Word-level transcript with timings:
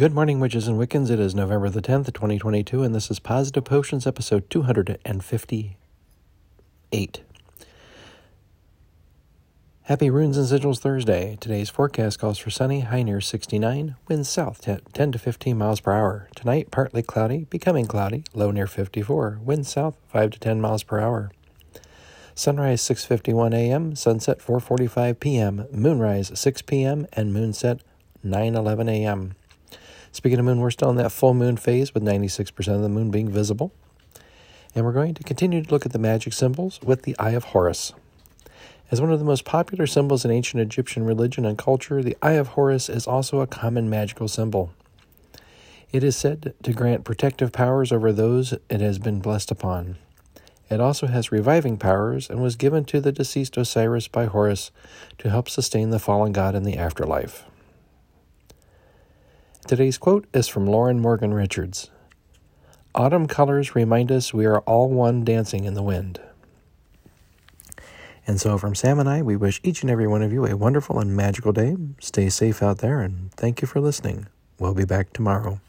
Good 0.00 0.14
morning, 0.14 0.40
witches 0.40 0.66
and 0.66 0.78
Wiccans. 0.78 1.10
It 1.10 1.20
is 1.20 1.34
November 1.34 1.68
the 1.68 1.82
10th, 1.82 2.06
2022, 2.06 2.82
and 2.82 2.94
this 2.94 3.10
is 3.10 3.18
Positive 3.18 3.62
Potions, 3.62 4.06
episode 4.06 4.48
258. 4.48 7.20
Happy 9.82 10.08
Runes 10.08 10.38
and 10.38 10.46
Sigils 10.46 10.78
Thursday. 10.78 11.36
Today's 11.38 11.68
forecast 11.68 12.18
calls 12.18 12.38
for 12.38 12.48
sunny, 12.48 12.80
high 12.80 13.02
near 13.02 13.20
69, 13.20 13.96
winds 14.08 14.30
south 14.30 14.62
10 14.62 15.12
to 15.12 15.18
15 15.18 15.58
miles 15.58 15.80
per 15.80 15.92
hour. 15.92 16.30
Tonight, 16.34 16.70
partly 16.70 17.02
cloudy, 17.02 17.44
becoming 17.50 17.84
cloudy, 17.84 18.24
low 18.32 18.50
near 18.50 18.66
54, 18.66 19.40
winds 19.44 19.68
south 19.68 19.98
5 20.08 20.30
to 20.30 20.38
10 20.38 20.62
miles 20.62 20.82
per 20.82 20.98
hour. 20.98 21.30
Sunrise 22.34 22.80
6:51 22.80 23.52
a.m., 23.52 23.94
sunset 23.94 24.38
4:45 24.38 25.20
p.m., 25.20 25.66
moonrise 25.70 26.32
6 26.34 26.62
p.m., 26.62 27.06
and 27.12 27.36
moonset 27.36 27.80
9:11 28.24 28.88
a.m. 28.88 29.34
Speaking 30.12 30.38
of 30.38 30.44
moon, 30.44 30.60
we're 30.60 30.70
still 30.70 30.90
in 30.90 30.96
that 30.96 31.12
full 31.12 31.34
moon 31.34 31.56
phase 31.56 31.94
with 31.94 32.02
96% 32.02 32.74
of 32.74 32.82
the 32.82 32.88
moon 32.88 33.10
being 33.10 33.28
visible. 33.28 33.72
And 34.74 34.84
we're 34.84 34.92
going 34.92 35.14
to 35.14 35.22
continue 35.22 35.62
to 35.62 35.70
look 35.70 35.86
at 35.86 35.92
the 35.92 35.98
magic 35.98 36.32
symbols 36.32 36.80
with 36.82 37.02
the 37.02 37.16
Eye 37.18 37.30
of 37.30 37.44
Horus. 37.44 37.92
As 38.90 39.00
one 39.00 39.12
of 39.12 39.20
the 39.20 39.24
most 39.24 39.44
popular 39.44 39.86
symbols 39.86 40.24
in 40.24 40.32
ancient 40.32 40.60
Egyptian 40.60 41.04
religion 41.04 41.44
and 41.44 41.56
culture, 41.56 42.02
the 42.02 42.16
Eye 42.20 42.32
of 42.32 42.48
Horus 42.48 42.88
is 42.88 43.06
also 43.06 43.40
a 43.40 43.46
common 43.46 43.88
magical 43.88 44.26
symbol. 44.26 44.72
It 45.92 46.02
is 46.02 46.16
said 46.16 46.54
to 46.62 46.72
grant 46.72 47.04
protective 47.04 47.52
powers 47.52 47.92
over 47.92 48.12
those 48.12 48.52
it 48.68 48.80
has 48.80 48.98
been 48.98 49.20
blessed 49.20 49.50
upon. 49.52 49.96
It 50.68 50.80
also 50.80 51.08
has 51.08 51.32
reviving 51.32 51.78
powers 51.78 52.30
and 52.30 52.42
was 52.42 52.54
given 52.54 52.84
to 52.86 53.00
the 53.00 53.10
deceased 53.10 53.56
Osiris 53.56 54.06
by 54.06 54.26
Horus 54.26 54.70
to 55.18 55.30
help 55.30 55.48
sustain 55.48 55.90
the 55.90 55.98
fallen 55.98 56.32
god 56.32 56.54
in 56.54 56.62
the 56.62 56.76
afterlife. 56.76 57.44
Today's 59.66 59.98
quote 59.98 60.26
is 60.32 60.48
from 60.48 60.66
Lauren 60.66 60.98
Morgan 60.98 61.32
Richards 61.32 61.90
Autumn 62.94 63.28
colors 63.28 63.74
remind 63.76 64.10
us 64.10 64.34
we 64.34 64.46
are 64.46 64.60
all 64.60 64.88
one 64.88 65.22
dancing 65.22 65.64
in 65.64 65.74
the 65.74 65.82
wind. 65.82 66.20
And 68.26 68.40
so, 68.40 68.58
from 68.58 68.74
Sam 68.74 68.98
and 68.98 69.08
I, 69.08 69.22
we 69.22 69.36
wish 69.36 69.60
each 69.62 69.82
and 69.82 69.90
every 69.90 70.08
one 70.08 70.22
of 70.22 70.32
you 70.32 70.44
a 70.46 70.56
wonderful 70.56 70.98
and 70.98 71.14
magical 71.14 71.52
day. 71.52 71.76
Stay 72.00 72.30
safe 72.30 72.62
out 72.62 72.78
there, 72.78 73.00
and 73.00 73.30
thank 73.32 73.62
you 73.62 73.68
for 73.68 73.80
listening. 73.80 74.26
We'll 74.58 74.74
be 74.74 74.84
back 74.84 75.12
tomorrow. 75.12 75.60